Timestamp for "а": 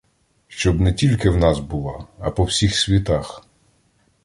2.19-2.31